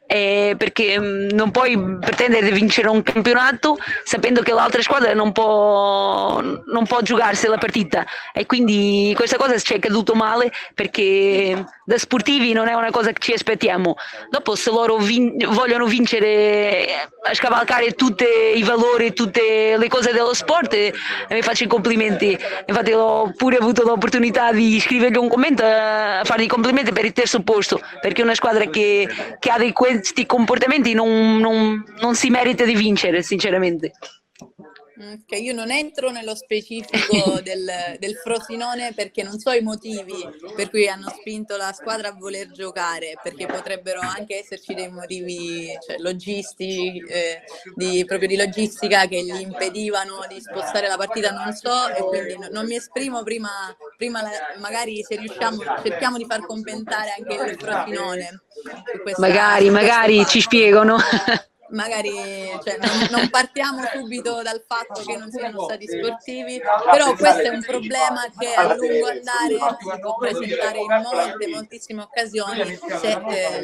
[0.08, 5.32] eh, perché mh, non puoi pretendere di vincere un campionato sapendo che l'altra squadra non
[5.34, 8.06] può, non può giocarsi la partita.
[8.34, 13.12] E quindi questa cosa ci è caduto male perché da sportivi non è una cosa
[13.12, 13.96] che ci aspettiamo.
[14.30, 20.34] Dopo se loro vin- vogliono vincere a scavalcare tutti i valori tutte le cose dello
[20.34, 20.94] sport eh,
[21.30, 22.38] mi faccio i complimenti.
[22.66, 27.12] Infatti ho pure avuto l'opportunità di scrivergli un commento a fargli i complimenti per il
[27.12, 29.08] terzo posto perché è una squadra che,
[29.40, 33.94] che ha dei questi comportamenti non, non, non si merita di vincere, sinceramente.
[35.00, 40.72] Okay, io non entro nello specifico del, del, Frosinone perché non so i motivi per
[40.72, 46.00] cui hanno spinto la squadra a voler giocare, perché potrebbero anche esserci dei motivi cioè,
[46.00, 47.44] logistici, eh,
[47.76, 52.36] di, proprio di logistica che gli impedivano di spostare la partita, non so, e quindi
[52.36, 53.52] no, non mi esprimo prima,
[53.98, 58.42] prima la, magari se riusciamo, cerchiamo di far commentare anche il Frosinone.
[59.04, 60.98] Questa, magari, magari ci spiegano.
[61.70, 62.14] magari
[62.64, 67.50] cioè, non, non, partiamo subito dal fatto che non siano stati sportivi, però questo è
[67.50, 73.62] un problema che a lungo andare si può presentare in molte, moltissime occasioni se eh,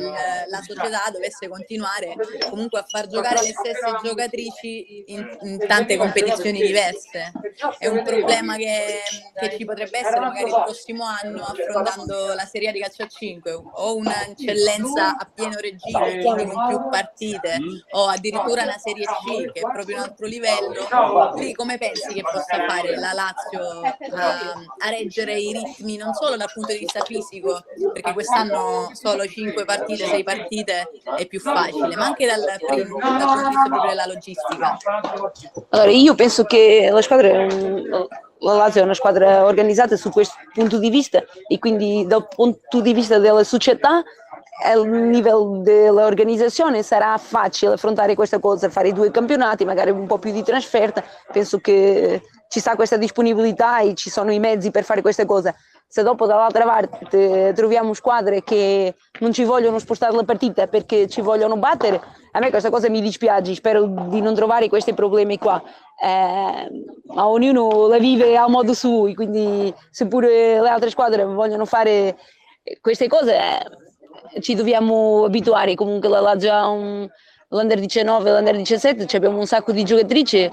[0.48, 2.16] la società dovesse continuare
[2.50, 7.32] comunque a far giocare le stesse giocatrici in, in tante competizioni diverse.
[7.78, 9.02] È un problema che,
[9.40, 13.08] che, ci potrebbe essere magari il prossimo anno affrontando la Serie A di calcio a
[13.08, 17.60] 5 o un'eccellenza a pieno regime, quindi con più partite
[17.94, 22.22] o addirittura la Serie C che è proprio un altro livello, lì come pensi che
[22.22, 23.82] possa fare la Lazio
[24.16, 29.26] a, a reggere i ritmi non solo dal punto di vista fisico, perché quest'anno solo
[29.26, 33.70] 5 partite, 6 partite è più facile, ma anche dal, primo, dal punto di vista
[33.70, 34.78] proprio della logistica?
[35.70, 37.48] Allora, io penso che la squadra
[38.44, 42.82] la Lazio è una squadra organizzata su questo punto di vista e quindi dal punto
[42.82, 44.04] di vista della società
[44.62, 50.32] a livello dell'organizzazione sarà facile affrontare questa cosa, fare due campionati, magari un po' più
[50.32, 55.02] di trasferta, penso che ci sta questa disponibilità e ci sono i mezzi per fare
[55.02, 55.56] queste cose.
[55.88, 61.22] Se dopo dall'altra parte troviamo squadre che non ci vogliono spostare la partita perché ci
[61.22, 65.62] vogliono battere, a me questa cosa mi dispiace, spero di non trovare questi problemi qua.
[66.02, 72.18] Eh, ma ognuno la vive a modo suo, quindi seppure le altre squadre vogliono fare
[72.82, 73.38] queste cose,
[74.40, 77.08] ci dobbiamo abituare, comunque la Lazio ha un,
[77.50, 80.52] l'Under 19 e l'Under 17 abbiamo un sacco di giocatrici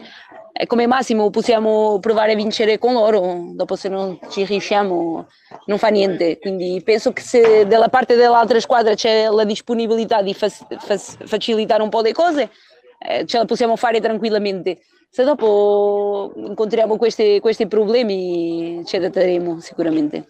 [0.53, 5.27] e come massimo possiamo provare a vincere con loro, dopo se non ci riusciamo
[5.66, 10.35] non fa niente, quindi penso che se dalla parte dell'altra squadra c'è la disponibilità di
[10.35, 12.51] fa- fa- facilitare un po' le cose,
[12.99, 14.81] eh, ce la possiamo fare tranquillamente.
[15.09, 20.29] Se dopo incontriamo questi, questi problemi ci adatteremo sicuramente.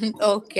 [0.20, 0.56] Ok,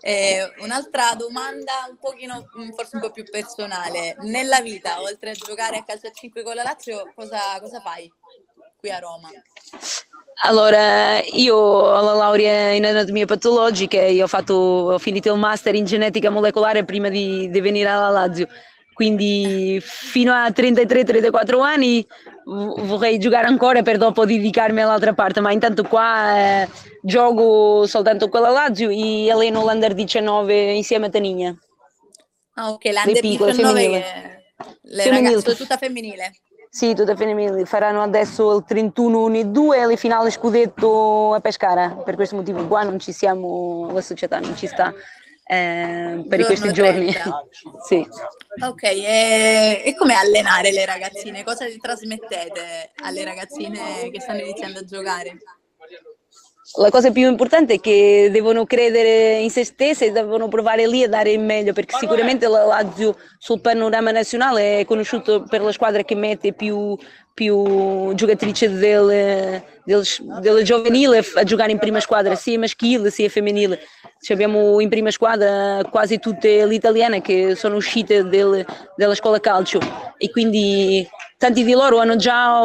[0.00, 4.16] eh, un'altra domanda un pochino, mm, forse un po' più personale.
[4.20, 8.10] Nella vita, oltre a giocare a calcio a 5 con la Lazio, cosa, cosa fai
[8.78, 9.30] qui a Roma?
[10.44, 15.86] Allora, io ho la laurea in anatomia patologica e ho, ho finito il master in
[15.86, 18.46] genetica molecolare prima di, di venire alla Lazio
[18.96, 22.06] quindi fino a 33-34 anni
[22.44, 26.68] vorrei giocare ancora per dopo dedicarmi all'altra parte, ma intanto qua eh,
[27.02, 31.54] gioco soltanto con la Lazio e alleno l'Under 19 insieme a Tanigna.
[32.54, 34.04] Ah ok, l'Under 19 che
[34.80, 35.28] le femminile.
[35.28, 36.32] ragazze, tutta femminile.
[36.70, 42.66] Sì, tutta femminile, faranno adesso il 31-1-2 le finali scudetto a Pescara, per questo motivo
[42.66, 44.94] qua non ci siamo, la società non ci sta
[45.48, 47.12] eh, per questi giorni.
[47.86, 48.04] sì.
[48.64, 51.44] Ok, e, e come allenare le ragazzine?
[51.44, 55.38] Cosa trasmettete alle ragazzine che stanno iniziando a giocare?
[56.78, 61.04] La cosa più importante è che devono credere in se stesse e devono provare lì
[61.04, 65.70] a dare il meglio, perché sicuramente la Lazio sul panorama nazionale è conosciuto per la
[65.70, 66.98] squadra che mette più,
[67.36, 70.02] più giocatrici del, del,
[70.40, 73.78] del giovanile a giocare in prima squadra, sia maschile sia femminile.
[74.28, 78.64] abbiamo in prima squadra quasi tutte le italiane che sono uscite del,
[78.96, 79.78] dalla scuola calcio
[80.16, 82.62] e quindi tanti di loro hanno già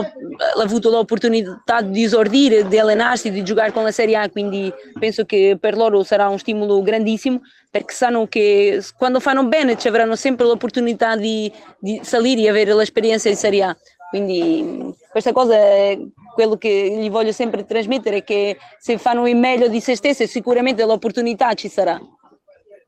[0.57, 5.57] avuto l'opportunità di esordire, di allenarsi, di giocare con la Serie A, quindi penso che
[5.59, 10.45] per loro sarà un stimolo grandissimo perché sanno che quando fanno bene ci avranno sempre
[10.45, 13.77] l'opportunità di, di salire e avere l'esperienza in Serie A.
[14.11, 15.97] Quindi questa cosa è
[16.33, 20.83] quello che gli voglio sempre trasmettere, che se fanno il meglio di se stesse sicuramente
[20.83, 21.97] l'opportunità ci sarà.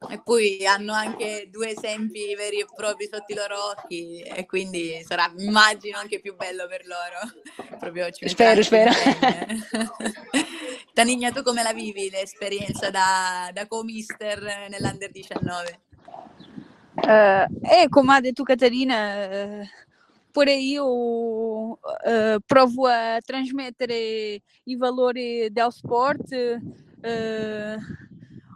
[0.10, 5.02] E poi hanno anche due esempi veri e propri sotto i loro occhi e quindi
[5.08, 7.78] sarà, immagino, anche più bello per loro.
[7.80, 8.92] Proprio ci spero, spero.
[10.92, 15.80] Tanigna, tu come la vivi l'esperienza da, da co-mister nell'Under 19?
[16.96, 19.68] Uh, eh, come ha detto Caterina, uh,
[20.34, 21.78] pure io uh,
[22.44, 27.78] provo a trasmettere i valori del sport, uh,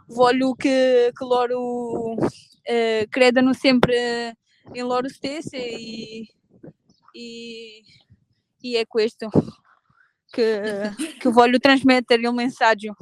[0.08, 4.38] voglio che, che loro uh, credano sempre
[4.72, 6.26] in loro stessi e,
[7.12, 7.82] e,
[8.60, 9.28] e è questo
[10.28, 12.96] che, che voglio trasmettere il messaggio.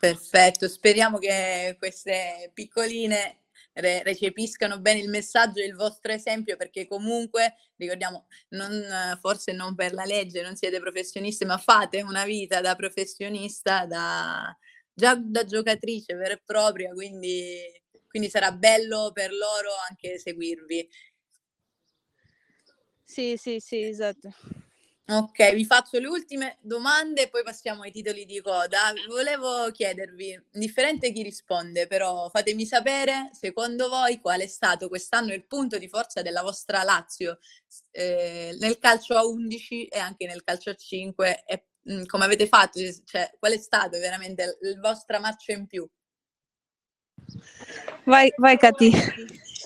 [0.00, 3.39] Perfetto, speriamo che queste piccoline
[3.80, 9.74] re- recepiscano bene il messaggio e il vostro esempio, perché comunque, ricordiamo, non, forse non
[9.74, 14.56] per la legge, non siete professioniste, ma fate una vita da professionista, da,
[14.92, 17.58] già da giocatrice vera e propria, quindi,
[18.08, 20.88] quindi sarà bello per loro anche seguirvi.
[23.04, 24.32] Sì, sì, sì, esatto.
[25.12, 28.92] Ok, vi faccio le ultime domande e poi passiamo ai titoli di coda.
[29.08, 35.44] Volevo chiedervi, indifferente chi risponde, però fatemi sapere, secondo voi, qual è stato quest'anno il
[35.46, 37.40] punto di forza della vostra Lazio
[37.90, 42.24] eh, nel calcio a 11 e anche nel calcio a 5 e mh, mm, come
[42.24, 45.88] avete fatto, cioè, qual è stato veramente il, il vostro marcio in più?
[48.04, 48.92] Vai, vai Cati.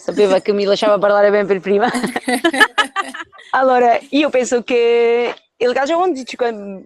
[0.04, 1.88] Sapeva che mi lasciava parlare ben per prima.
[3.52, 6.36] allora, io penso che il calcio 11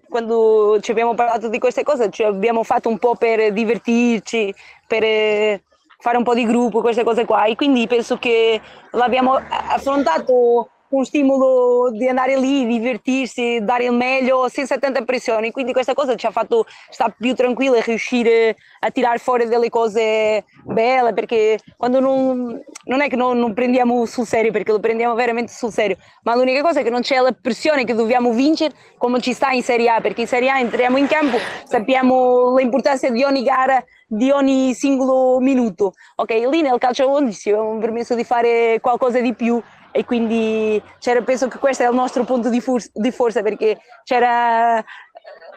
[0.07, 4.55] quando ci abbiamo parlato di queste cose ci abbiamo fatto un po' per divertirci,
[4.87, 5.63] per eh,
[5.97, 11.05] fare un po' di gruppo, queste cose qua e quindi penso che l'abbiamo affrontato un
[11.05, 15.51] stimolo di andare lì, divertirsi, dare il meglio senza tante pressioni.
[15.51, 19.69] Quindi questa cosa ci ha fatto stare più tranquilli e riuscire a tirare fuori delle
[19.69, 24.79] cose belle, perché quando non, non è che non, non, prendiamo sul serio, perché lo
[24.79, 28.31] prendiamo veramente sul serio, ma l'unica cosa è che non c'è la pressione che dobbiamo
[28.31, 32.55] vincere come ci sta in Serie A, perché in Serie A entriamo in campo, sappiamo
[32.57, 35.93] l'importanza di ogni gara di ogni singolo minuto.
[36.15, 39.61] Ok, lì nel calcio 11 ci abbiamo permesso di fare qualcosa di più
[39.91, 40.81] e quindi
[41.25, 44.83] penso che questo è il nostro punto di, for- di forza perché c'era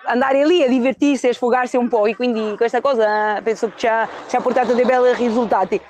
[0.04, 3.86] andare lì a divertirsi e sfogarsi un po' e quindi questa cosa penso che ci
[3.86, 5.80] ha, ci ha portato dei bei risultati.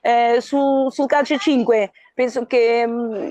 [0.00, 3.30] Eh, su, sul calcio 5 penso che mh,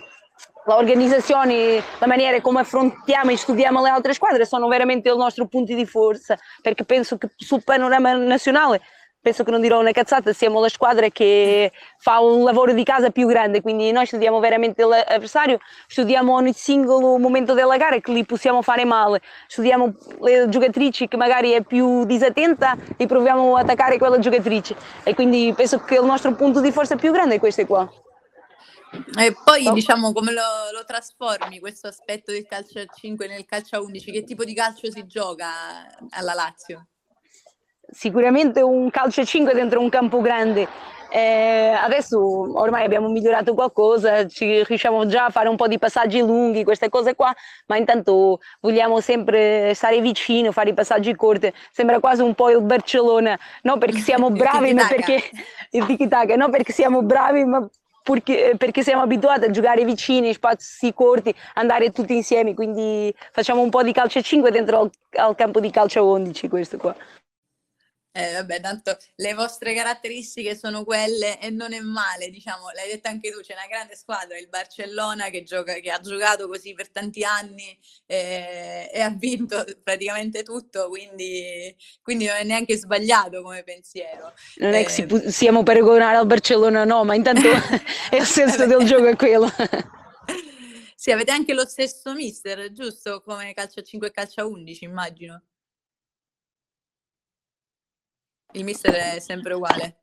[0.65, 5.75] l'organizzazione, la maniera come affrontiamo e studiamo le altre squadre sono veramente il nostro punto
[5.75, 8.81] di forza perché penso che sul panorama nazionale
[9.21, 13.11] penso che non dirò una cazzata, siamo la squadra che fa un lavoro di casa
[13.11, 18.25] più grande, quindi noi studiamo veramente l'avversario, studiamo ogni singolo momento della gara che li
[18.25, 23.97] possiamo fare male, studiamo le giocatrici che magari è più disattenta e proviamo a attaccare
[23.97, 27.65] quella giocatrice e quindi penso che il nostro punto di forza più grande è questo
[27.65, 27.89] qua.
[29.17, 29.71] E poi oh.
[29.71, 30.41] diciamo come lo,
[30.73, 34.11] lo, trasformi questo aspetto del calcio a 5 nel calcio a 11?
[34.11, 35.47] Che tipo di calcio si gioca
[36.09, 36.87] alla Lazio?
[37.91, 40.67] Sicuramente un calcio a 5 dentro un campo grande.
[41.13, 42.17] Eh, adesso
[42.57, 46.87] ormai abbiamo migliorato qualcosa, ci riusciamo già a fare un po' di passaggi lunghi, queste
[46.87, 47.35] cose qua,
[47.65, 51.51] ma intanto vogliamo sempre stare vicino, fare i passaggi corti.
[51.69, 55.21] Sembra quasi un po' il Barcellona, non perché siamo bravi, ma perché
[55.71, 57.67] il tiki non perché siamo bravi, ma
[58.03, 63.69] perché, perché, siamo abituati a giocare vicini, spazi corti, andare tutti insieme, quindi facciamo un
[63.69, 66.95] po' di calcio a 5 dentro al, al campo di calcio a 11 questo qua.
[68.13, 73.07] Eh, vabbè, tanto le vostre caratteristiche sono quelle e non è male, diciamo, l'hai detto
[73.07, 76.89] anche tu, c'è una grande squadra, il Barcellona che, gioca, che ha giocato così per
[76.89, 83.63] tanti anni eh, e ha vinto praticamente tutto, quindi, quindi, non è neanche sbagliato come
[83.63, 84.33] pensiero.
[84.57, 87.47] Non è che si, eh, siamo paragonare al Barcellona, no, ma intanto
[88.09, 89.49] è il senso del gioco è quello.
[90.95, 93.21] sì, avete anche lo stesso mister, giusto?
[93.21, 95.43] Come calcio a 5 e calcio a 11, immagino.
[98.53, 99.97] Il mister è sempre uguale.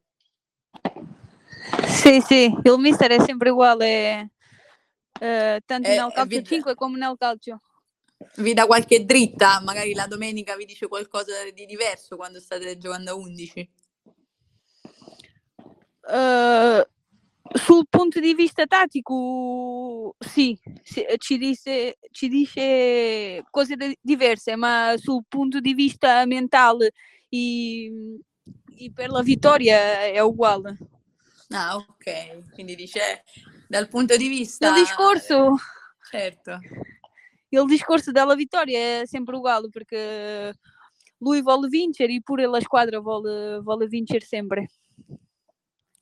[1.86, 4.30] Sì, sì, il mister è sempre uguale,
[5.20, 6.44] eh, tanto nel calcio vi...
[6.44, 7.61] 5 come nel calcio.
[8.36, 13.11] Vi dà qualche dritta, magari la domenica vi dice qualcosa di diverso quando state giocando
[13.11, 13.70] a 11?
[16.01, 16.88] Uh, eh,
[17.53, 20.59] sul punto di vista tattico, sì,
[21.18, 26.92] ci, dice, ci dice cose diverse, ma sul punto di vista mentale
[27.28, 28.20] e
[28.79, 30.76] e per la vittoria è uguale.
[31.51, 32.51] Ah, ok.
[32.53, 33.24] Quindi dice
[33.66, 34.68] dal punto di vista...
[34.68, 35.57] Il discorso...
[36.11, 36.59] Certo.
[37.51, 40.59] Il discorso della vittoria è sempre uguale perché
[41.18, 44.70] lui vuole vincere e pure la squadra vuole, vuole vincere sempre.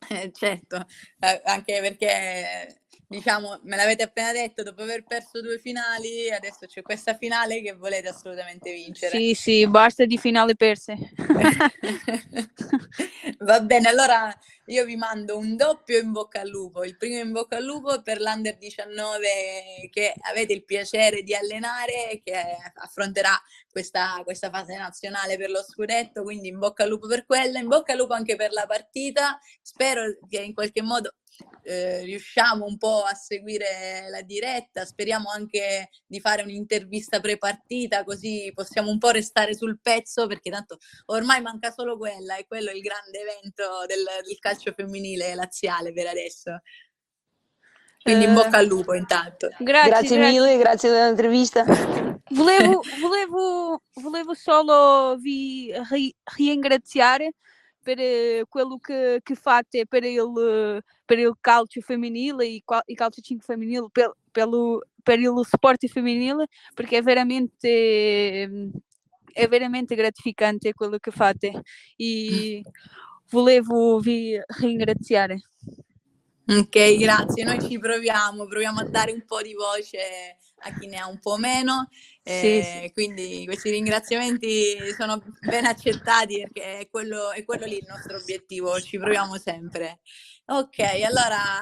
[0.08, 0.84] Eh, certo,
[1.18, 6.82] eh, anche perché diciamo, me l'avete appena detto, dopo aver perso due finali, adesso c'è
[6.82, 9.16] questa finale che volete assolutamente vincere.
[9.16, 10.96] Sì, sì, basta di finali perse.
[13.38, 14.36] Va bene, allora
[14.66, 16.82] io vi mando un doppio in bocca al lupo.
[16.82, 22.20] Il primo in bocca al lupo per l'Under 19 che avete il piacere di allenare
[22.24, 22.34] che
[22.74, 23.40] affronterà
[23.70, 27.68] questa, questa fase nazionale per lo scudetto, quindi in bocca al lupo per quella, in
[27.68, 29.38] bocca al lupo anche per la partita.
[29.62, 31.14] Spero che in qualche modo
[31.62, 38.52] eh, riusciamo un po' a seguire la diretta, speriamo anche di fare un'intervista pre-partita così
[38.54, 42.74] possiamo un po' restare sul pezzo perché tanto ormai manca solo quella e quello è
[42.74, 46.60] il grande evento del, del calcio femminile laziale per adesso.
[48.02, 49.48] Quindi in bocca al lupo intanto.
[49.58, 51.64] Grazie, grazie mille, grazie dell'intervista.
[52.30, 55.72] Volevo, volevo, volevo solo vi
[56.36, 57.32] ringraziare
[57.86, 63.20] per eh, quello che, che fate per il, per il calcio femminile e, e calcio
[63.20, 68.42] 5 femminile, per, pelo, per il sport femminile, perché è veramente,
[69.32, 71.62] è veramente gratificante quello che fate
[71.94, 72.60] e
[73.30, 75.42] volevo vi ringraziare.
[76.48, 77.44] Ok, grazie.
[77.44, 81.18] Noi ci proviamo, proviamo a dare un po' di voce a chi ne ha un
[81.18, 81.88] po' meno.
[82.22, 82.92] Eh, sì, sì.
[82.92, 88.80] Quindi questi ringraziamenti sono ben accettati perché è quello, è quello lì il nostro obiettivo,
[88.80, 90.00] ci proviamo sempre.
[90.46, 91.60] Ok, allora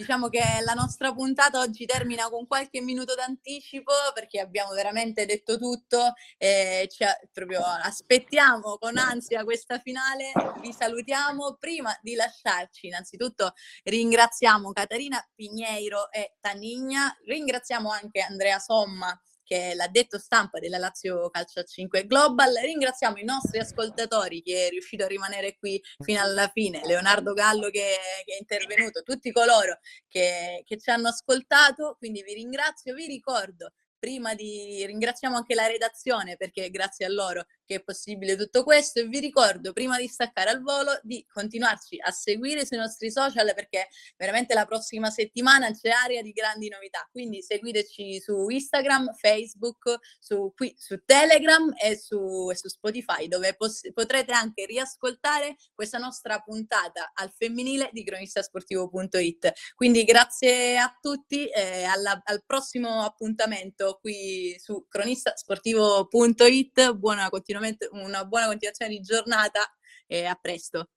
[0.00, 5.58] Diciamo che la nostra puntata oggi termina con qualche minuto d'anticipo perché abbiamo veramente detto
[5.58, 10.32] tutto e ci, proprio aspettiamo con ansia questa finale.
[10.62, 11.58] Vi salutiamo.
[11.60, 19.14] Prima di lasciarci, innanzitutto ringraziamo Caterina Pigneiro e Tanigna, ringraziamo anche Andrea Somma
[19.50, 22.54] che è l'addetto stampa della Lazio Calcio a 5 Global.
[22.54, 27.68] Ringraziamo i nostri ascoltatori che è riuscito a rimanere qui fino alla fine, Leonardo Gallo
[27.68, 33.06] che, che è intervenuto, tutti coloro che, che ci hanno ascoltato, quindi vi ringrazio, vi
[33.06, 38.64] ricordo prima di ringraziamo anche la redazione perché grazie a loro che è possibile tutto
[38.64, 43.12] questo e vi ricordo prima di staccare al volo di continuarci a seguire sui nostri
[43.12, 47.08] social perché veramente la prossima settimana c'è aria di grandi novità.
[47.12, 53.54] Quindi seguiteci su Instagram, Facebook, su, qui, su Telegram e su, e su Spotify dove
[53.54, 61.46] pos- potrete anche riascoltare questa nostra puntata al femminile di cronistasportivo.it quindi grazie a tutti
[61.46, 67.58] e alla, al prossimo appuntamento qui su cronistasportivo.it buona continuazione
[67.92, 69.60] una buona continuazione di giornata
[70.06, 70.88] e a presto.